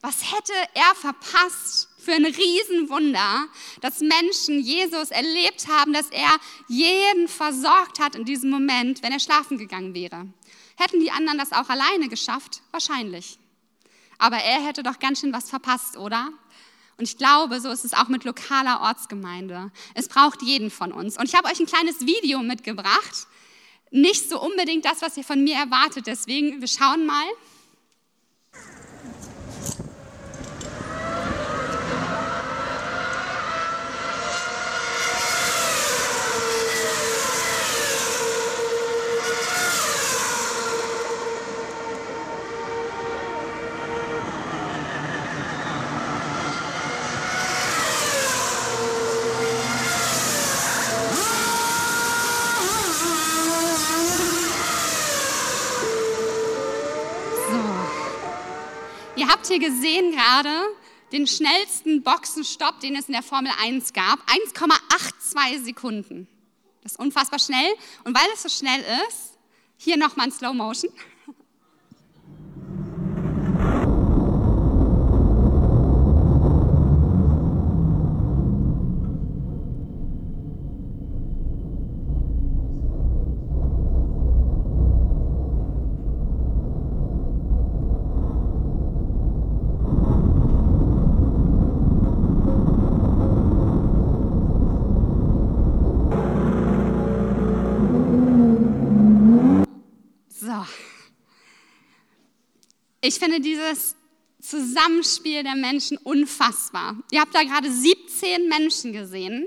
[0.00, 3.46] Was hätte er verpasst für ein Riesenwunder,
[3.80, 9.20] dass Menschen Jesus erlebt haben, dass er jeden versorgt hat in diesem Moment, wenn er
[9.20, 10.26] schlafen gegangen wäre?
[10.76, 12.62] Hätten die anderen das auch alleine geschafft?
[12.72, 13.38] Wahrscheinlich.
[14.18, 16.30] Aber er hätte doch ganz schön was verpasst, oder?
[16.98, 19.70] Und ich glaube, so ist es auch mit lokaler Ortsgemeinde.
[19.94, 21.18] Es braucht jeden von uns.
[21.18, 23.26] Und ich habe euch ein kleines Video mitgebracht.
[23.90, 26.06] Nicht so unbedingt das, was ihr von mir erwartet.
[26.06, 27.24] Deswegen, wir schauen mal.
[59.22, 60.50] Ihr habt hier gesehen gerade,
[61.12, 64.18] den schnellsten Boxenstopp, den es in der Formel 1 gab.
[64.28, 66.26] 1,82 Sekunden.
[66.82, 67.72] Das ist unfassbar schnell.
[68.02, 69.38] Und weil es so schnell ist,
[69.76, 70.90] hier nochmal in Slow Motion.
[103.04, 103.94] Ich finde dieses
[104.40, 106.96] Zusammenspiel der Menschen unfassbar.
[107.12, 109.46] Ihr habt da gerade 17 Menschen gesehen,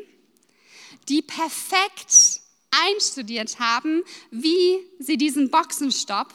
[1.10, 2.40] die perfekt
[2.72, 6.34] einstudiert haben, wie sie diesen Boxenstopp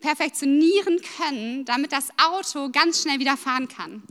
[0.00, 4.02] perfektionieren können, damit das Auto ganz schnell wieder fahren kann.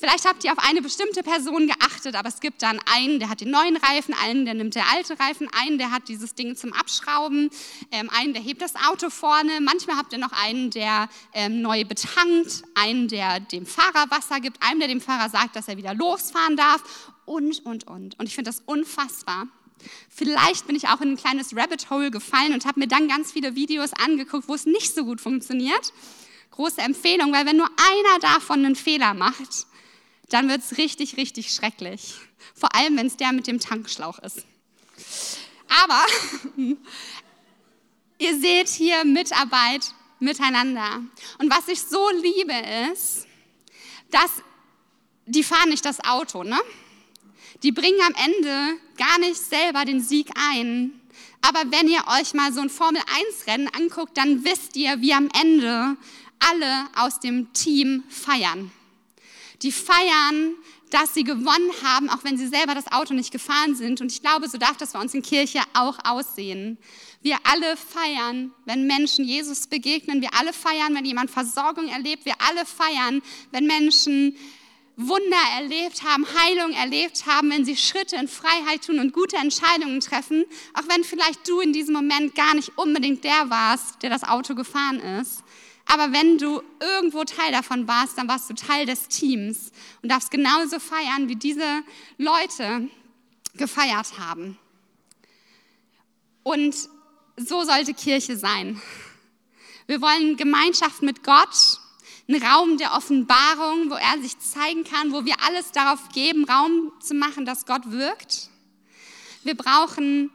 [0.00, 3.40] Vielleicht habt ihr auf eine bestimmte Person geachtet, aber es gibt dann einen, der hat
[3.40, 6.72] den neuen Reifen, einen, der nimmt der alte Reifen, einen, der hat dieses Ding zum
[6.72, 7.50] Abschrauben,
[7.90, 9.60] ähm, einen, der hebt das Auto vorne.
[9.60, 14.62] Manchmal habt ihr noch einen, der ähm, neu betankt, einen, der dem Fahrer Wasser gibt,
[14.62, 18.16] einen, der dem Fahrer sagt, dass er wieder losfahren darf und, und, und.
[18.20, 19.48] Und ich finde das unfassbar.
[20.08, 23.32] Vielleicht bin ich auch in ein kleines Rabbit Hole gefallen und habe mir dann ganz
[23.32, 25.92] viele Videos angeguckt, wo es nicht so gut funktioniert.
[26.52, 29.66] Große Empfehlung, weil wenn nur einer davon einen Fehler macht,
[30.28, 32.14] dann wird es richtig, richtig schrecklich.
[32.54, 34.44] Vor allem, wenn es der mit dem Tankschlauch ist.
[35.82, 36.04] Aber
[38.18, 41.02] ihr seht hier Mitarbeit miteinander.
[41.38, 42.54] Und was ich so liebe
[42.92, 43.26] ist,
[44.10, 44.42] dass
[45.26, 46.58] die fahren nicht das Auto, ne?
[47.62, 51.00] Die bringen am Ende gar nicht selber den Sieg ein.
[51.40, 55.96] Aber wenn ihr euch mal so ein Formel-1-Rennen anguckt, dann wisst ihr, wie am Ende
[56.38, 58.70] alle aus dem Team feiern.
[59.62, 60.54] Die feiern,
[60.90, 64.00] dass sie gewonnen haben, auch wenn sie selber das Auto nicht gefahren sind.
[64.00, 66.78] Und ich glaube, so darf das bei uns in Kirche auch aussehen.
[67.20, 70.22] Wir alle feiern, wenn Menschen Jesus begegnen.
[70.22, 72.24] Wir alle feiern, wenn jemand Versorgung erlebt.
[72.24, 74.36] Wir alle feiern, wenn Menschen
[75.00, 80.00] Wunder erlebt haben, Heilung erlebt haben, wenn sie Schritte in Freiheit tun und gute Entscheidungen
[80.00, 80.44] treffen,
[80.74, 84.56] auch wenn vielleicht du in diesem Moment gar nicht unbedingt der warst, der das Auto
[84.56, 85.44] gefahren ist.
[85.90, 89.72] Aber wenn du irgendwo Teil davon warst, dann warst du Teil des Teams
[90.02, 91.82] und darfst genauso feiern, wie diese
[92.18, 92.88] Leute
[93.54, 94.58] gefeiert haben.
[96.42, 96.74] Und
[97.36, 98.80] so sollte Kirche sein.
[99.86, 101.80] Wir wollen Gemeinschaft mit Gott,
[102.28, 106.92] einen Raum der Offenbarung, wo er sich zeigen kann, wo wir alles darauf geben, Raum
[107.00, 108.50] zu machen, dass Gott wirkt.
[109.42, 110.30] Wir brauchen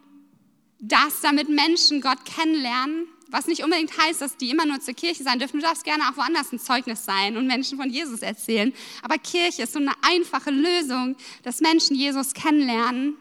[0.79, 5.23] das, damit Menschen Gott kennenlernen was nicht unbedingt heißt, dass die immer nur zur Kirche
[5.23, 5.59] sein dürfen.
[5.59, 8.71] Du darfst gerne auch woanders ein Zeugnis sein und Menschen von Jesus erzählen.
[9.01, 13.17] Aber Kirche ist so eine einfache Lösung, dass Menschen Jesus kennenlernen.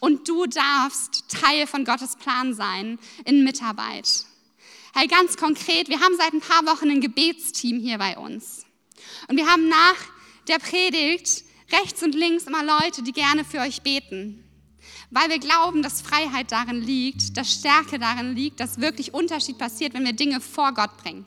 [0.00, 4.26] Und du darfst Teil von Gottes Plan sein in Mitarbeit.
[4.94, 8.66] Hey, ganz konkret, wir haben seit ein paar Wochen ein Gebetsteam hier bei uns.
[9.28, 9.96] Und wir haben nach
[10.48, 14.42] der Predigt rechts und links immer Leute, die gerne für euch beten
[15.12, 19.94] weil wir glauben, dass Freiheit darin liegt, dass Stärke darin liegt, dass wirklich Unterschied passiert,
[19.94, 21.26] wenn wir Dinge vor Gott bringen.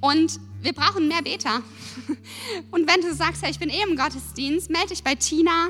[0.00, 1.62] Und wir brauchen mehr Beter.
[2.70, 5.68] Und wenn du sagst, ja, ich bin eh im Gottesdienst, melde dich bei Tina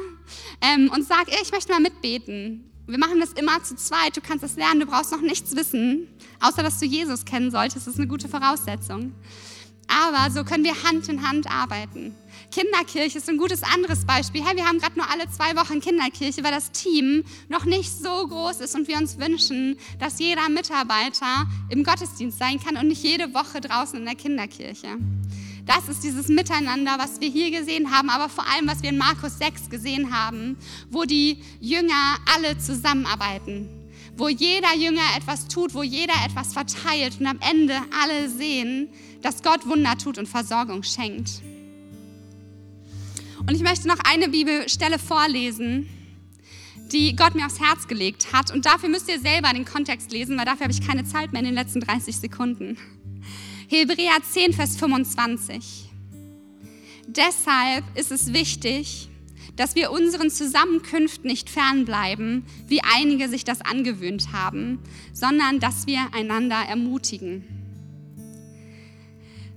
[0.60, 2.70] ähm, und sag, ich möchte mal mitbeten.
[2.86, 4.16] Wir machen das immer zu zweit.
[4.16, 6.08] Du kannst das lernen, du brauchst noch nichts wissen,
[6.40, 7.86] außer dass du Jesus kennen solltest.
[7.86, 9.14] Das ist eine gute Voraussetzung.
[9.88, 12.14] Aber so können wir Hand in Hand arbeiten.
[12.54, 14.44] Kinderkirche ist ein gutes anderes Beispiel.
[14.44, 18.28] Hey, wir haben gerade nur alle zwei Wochen Kinderkirche, weil das Team noch nicht so
[18.28, 23.02] groß ist und wir uns wünschen, dass jeder Mitarbeiter im Gottesdienst sein kann und nicht
[23.02, 24.86] jede Woche draußen in der Kinderkirche.
[25.66, 28.98] Das ist dieses Miteinander, was wir hier gesehen haben, aber vor allem, was wir in
[28.98, 30.56] Markus 6 gesehen haben,
[30.90, 33.68] wo die Jünger alle zusammenarbeiten,
[34.16, 38.90] wo jeder Jünger etwas tut, wo jeder etwas verteilt und am Ende alle sehen,
[39.22, 41.42] dass Gott Wunder tut und Versorgung schenkt.
[43.46, 45.86] Und ich möchte noch eine Bibelstelle vorlesen,
[46.92, 48.50] die Gott mir aufs Herz gelegt hat.
[48.50, 51.40] Und dafür müsst ihr selber den Kontext lesen, weil dafür habe ich keine Zeit mehr
[51.40, 52.78] in den letzten 30 Sekunden.
[53.68, 55.90] Hebräer 10, Vers 25.
[57.06, 59.08] Deshalb ist es wichtig,
[59.56, 64.78] dass wir unseren Zusammenkünften nicht fernbleiben, wie einige sich das angewöhnt haben,
[65.12, 67.44] sondern dass wir einander ermutigen.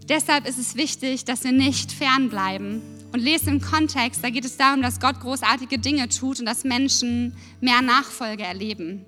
[0.09, 2.96] Deshalb ist es wichtig, dass wir nicht fernbleiben.
[3.11, 6.63] Und lese im Kontext, da geht es darum, dass Gott großartige Dinge tut und dass
[6.63, 9.05] Menschen mehr Nachfolge erleben.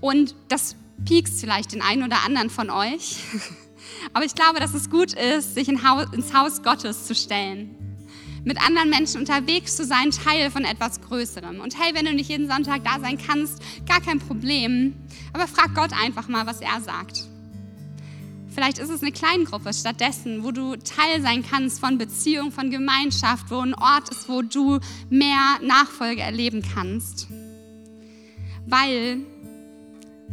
[0.00, 3.16] Und das piekst vielleicht den einen oder anderen von euch.
[4.12, 7.78] Aber ich glaube, dass es gut ist, sich ins Haus Gottes zu stellen
[8.48, 11.60] mit anderen Menschen unterwegs zu sein, Teil von etwas Größerem.
[11.60, 14.94] Und hey, wenn du nicht jeden Sonntag da sein kannst, gar kein Problem.
[15.34, 17.27] Aber frag Gott einfach mal, was er sagt.
[18.58, 23.52] Vielleicht ist es eine Kleingruppe stattdessen, wo du Teil sein kannst von Beziehung, von Gemeinschaft,
[23.52, 27.28] wo ein Ort ist, wo du mehr Nachfolge erleben kannst.
[28.66, 29.18] Weil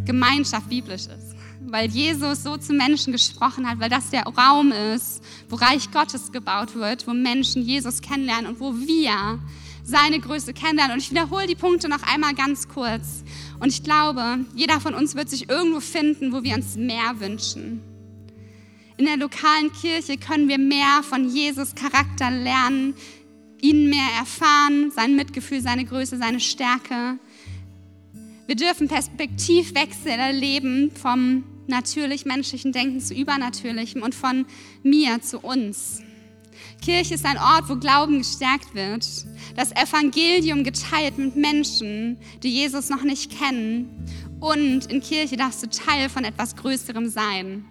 [0.06, 1.36] Gemeinschaft biblisch ist.
[1.68, 6.32] Weil Jesus so zu Menschen gesprochen hat, weil das der Raum ist, wo Reich Gottes
[6.32, 9.38] gebaut wird, wo Menschen Jesus kennenlernen und wo wir
[9.84, 10.96] seine Größe kennenlernen.
[10.96, 13.24] Und ich wiederhole die Punkte noch einmal ganz kurz.
[13.60, 17.95] Und ich glaube, jeder von uns wird sich irgendwo finden, wo wir uns mehr wünschen.
[18.98, 22.94] In der lokalen Kirche können wir mehr von Jesus Charakter lernen,
[23.62, 27.20] ihn mehr erfahren, sein Mitgefühl, seine Größe, seine Stärke.
[28.48, 34.46] Wir dürfen Perspektivwechsel erleben vom natürlich menschlichen Denken zu übernatürlichem und von
[34.84, 36.02] mir zu uns.
[36.82, 39.06] Kirche ist ein Ort, wo Glauben gestärkt wird,
[39.58, 43.90] das Evangelium geteilt mit Menschen, die Jesus noch nicht kennen.
[44.40, 47.66] Und in Kirche darfst du Teil von etwas Größerem sein.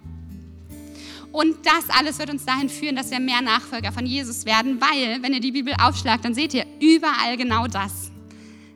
[1.34, 5.20] Und das alles wird uns dahin führen, dass wir mehr Nachfolger von Jesus werden, weil,
[5.20, 8.12] wenn ihr die Bibel aufschlagt, dann seht ihr überall genau das.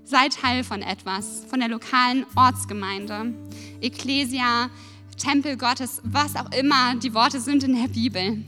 [0.03, 3.33] Seid Teil von etwas, von der lokalen Ortsgemeinde,
[3.81, 4.71] Ecclesia,
[5.17, 8.45] Tempel Gottes, was auch immer die Worte sind in der Bibel.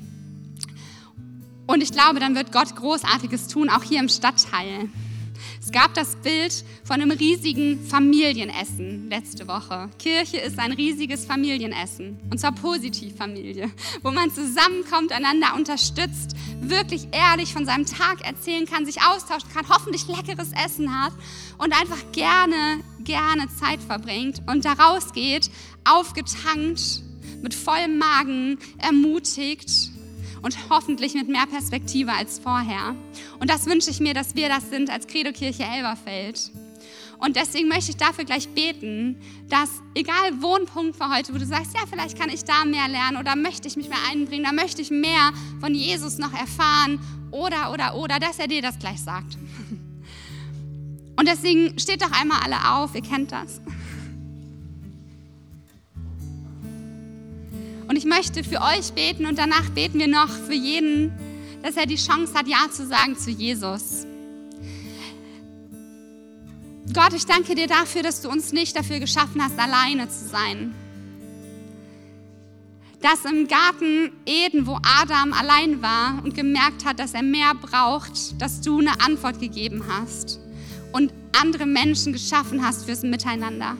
[1.69, 4.89] Und ich glaube, dann wird Gott Großartiges tun, auch hier im Stadtteil.
[5.61, 9.89] Es gab das Bild von einem riesigen Familienessen letzte Woche.
[9.99, 12.19] Kirche ist ein riesiges Familienessen.
[12.31, 13.71] Und zwar positiv Familie,
[14.03, 19.69] wo man zusammenkommt, einander unterstützt, wirklich ehrlich von seinem Tag erzählen kann, sich austauschen kann,
[19.69, 21.13] hoffentlich leckeres Essen hat
[21.59, 25.51] und einfach gerne, gerne Zeit verbringt und da rausgeht,
[25.85, 27.03] aufgetankt,
[27.43, 29.91] mit vollem Magen, ermutigt
[30.43, 32.95] und hoffentlich mit mehr Perspektive als vorher.
[33.39, 36.51] Und das wünsche ich mir, dass wir das sind als Credo-Kirche Elberfeld.
[37.19, 39.17] Und deswegen möchte ich dafür gleich beten,
[39.49, 43.19] dass egal Wohnpunkt für heute, wo du sagst, ja, vielleicht kann ich da mehr lernen
[43.19, 46.99] oder möchte ich mich mehr einbringen, da möchte ich mehr von Jesus noch erfahren
[47.31, 49.37] oder, oder, oder, dass er dir das gleich sagt.
[51.17, 53.61] Und deswegen steht doch einmal alle auf, ihr kennt das.
[57.91, 61.11] Und ich möchte für euch beten und danach beten wir noch für jeden,
[61.61, 64.07] dass er die Chance hat, Ja zu sagen zu Jesus.
[66.95, 70.73] Gott, ich danke dir dafür, dass du uns nicht dafür geschaffen hast, alleine zu sein.
[73.01, 78.41] Dass im Garten Eden, wo Adam allein war und gemerkt hat, dass er mehr braucht,
[78.41, 80.39] dass du eine Antwort gegeben hast
[80.93, 83.77] und andere Menschen geschaffen hast fürs Miteinander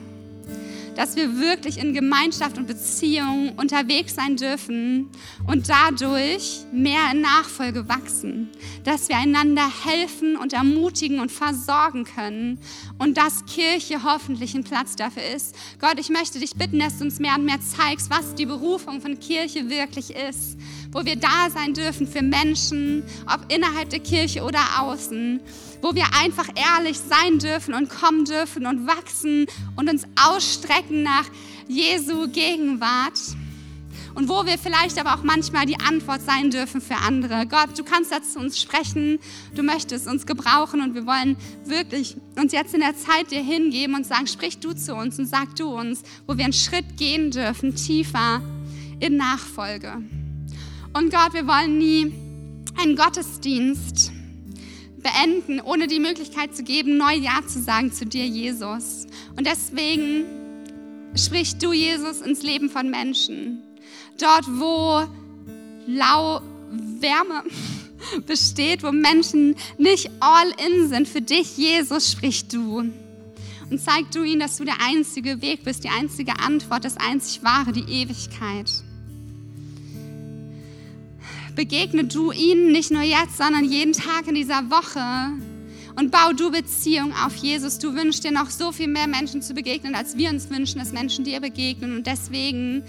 [0.95, 5.09] dass wir wirklich in Gemeinschaft und Beziehung unterwegs sein dürfen
[5.47, 8.49] und dadurch mehr in Nachfolge wachsen,
[8.83, 12.59] dass wir einander helfen und ermutigen und versorgen können
[12.97, 15.55] und dass Kirche hoffentlich ein Platz dafür ist.
[15.79, 19.01] Gott, ich möchte dich bitten, dass du uns mehr und mehr zeigst, was die Berufung
[19.01, 20.57] von Kirche wirklich ist,
[20.91, 25.39] wo wir da sein dürfen für Menschen, ob innerhalb der Kirche oder außen
[25.81, 31.25] wo wir einfach ehrlich sein dürfen und kommen dürfen und wachsen und uns ausstrecken nach
[31.67, 33.19] Jesu Gegenwart.
[34.13, 37.45] Und wo wir vielleicht aber auch manchmal die Antwort sein dürfen für andere.
[37.47, 39.19] Gott, du kannst dazu uns sprechen,
[39.55, 43.95] du möchtest uns gebrauchen und wir wollen wirklich uns jetzt in der Zeit dir hingeben
[43.95, 47.31] und sagen, sprich du zu uns und sag du uns, wo wir einen Schritt gehen
[47.31, 48.41] dürfen, tiefer
[48.99, 49.93] in Nachfolge.
[50.93, 52.13] Und Gott, wir wollen nie
[52.77, 54.11] einen Gottesdienst
[55.01, 59.07] beenden, ohne die Möglichkeit zu geben, neu Ja zu sagen zu dir, Jesus.
[59.35, 60.25] Und deswegen
[61.15, 63.63] sprich du, Jesus, ins Leben von Menschen.
[64.17, 65.03] Dort, wo
[65.87, 67.43] lau Wärme
[68.27, 72.91] besteht, wo Menschen nicht all in sind, für dich, Jesus, sprich du.
[73.69, 77.41] Und zeig du ihnen, dass du der einzige Weg bist, die einzige Antwort, das einzig
[77.43, 78.69] Wahre, die Ewigkeit
[81.55, 85.01] begegne du ihnen nicht nur jetzt, sondern jeden Tag in dieser Woche
[85.95, 87.79] und bau du Beziehung auf Jesus.
[87.79, 90.91] Du wünschst dir noch so viel mehr Menschen zu begegnen, als wir uns wünschen, dass
[90.91, 91.95] Menschen dir begegnen.
[91.95, 92.83] Und deswegen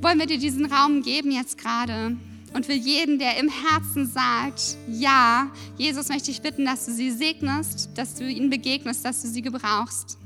[0.00, 2.16] wollen wir dir diesen Raum geben jetzt gerade.
[2.54, 7.10] Und für jeden, der im Herzen sagt, ja, Jesus möchte ich bitten, dass du sie
[7.10, 10.18] segnest, dass du ihnen begegnest, dass du sie gebrauchst.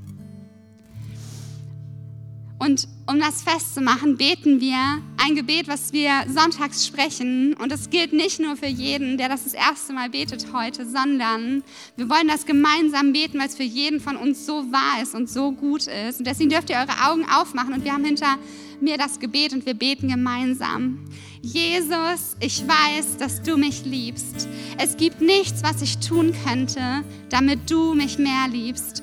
[2.61, 4.77] Und um das festzumachen, beten wir
[5.17, 7.55] ein Gebet, was wir sonntags sprechen.
[7.55, 11.65] Und es gilt nicht nur für jeden, der das das erste Mal betet heute, sondern
[11.97, 15.31] wir wollen das gemeinsam beten, weil es für jeden von uns so wahr ist und
[15.31, 16.19] so gut ist.
[16.19, 18.37] Und deswegen dürft ihr eure Augen aufmachen und wir haben hinter
[18.83, 20.99] mir das Gebet und wir beten gemeinsam.
[21.41, 24.47] Jesus, ich weiß, dass du mich liebst.
[24.77, 29.03] Es gibt nichts, was ich tun könnte, damit du mich mehr liebst.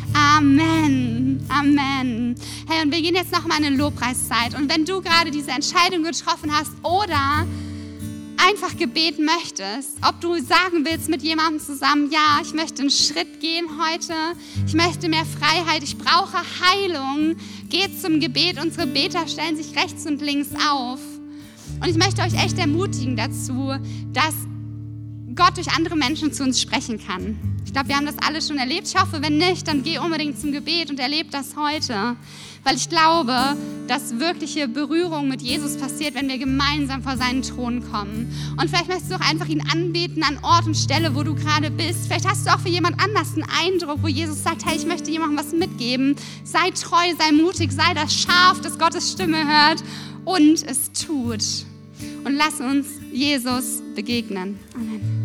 [0.13, 1.45] Amen.
[1.49, 2.35] Amen.
[2.67, 4.55] Hey, und wir gehen jetzt nochmal in eine Lobpreiszeit.
[4.57, 7.45] Und wenn du gerade diese Entscheidung getroffen hast oder
[8.37, 13.39] einfach Gebet möchtest, ob du sagen willst mit jemandem zusammen, ja, ich möchte einen Schritt
[13.39, 14.13] gehen heute,
[14.65, 17.35] ich möchte mehr Freiheit, ich brauche Heilung,
[17.69, 18.59] geht zum Gebet.
[18.61, 20.99] Unsere Beter stellen sich rechts und links auf.
[21.81, 23.73] Und ich möchte euch echt ermutigen dazu,
[24.11, 24.35] dass
[25.43, 27.35] Gott durch andere Menschen zu uns sprechen kann.
[27.65, 28.87] Ich glaube, wir haben das alle schon erlebt.
[28.87, 32.15] Ich hoffe, wenn nicht, dann geh unbedingt zum Gebet und erlebe das heute.
[32.63, 37.83] Weil ich glaube, dass wirkliche Berührung mit Jesus passiert, wenn wir gemeinsam vor seinen Thron
[37.91, 38.31] kommen.
[38.59, 41.71] Und vielleicht möchtest du auch einfach ihn anbeten an Ort und Stelle, wo du gerade
[41.71, 42.05] bist.
[42.05, 45.09] Vielleicht hast du auch für jemand anders einen Eindruck, wo Jesus sagt, hey, ich möchte
[45.09, 46.17] jemandem was mitgeben.
[46.43, 49.83] Sei treu, sei mutig, sei das Schaf, das Gottes Stimme hört
[50.23, 51.65] und es tut.
[52.25, 54.59] Und lass uns Jesus begegnen.
[54.75, 55.20] Amen.